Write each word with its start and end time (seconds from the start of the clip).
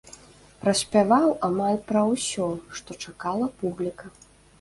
Праспяваў 0.61 1.27
амаль 1.47 1.77
пра 1.91 2.01
ўсё, 2.13 2.47
што 2.79 2.97
чакала 3.05 3.51
публіка. 3.61 4.05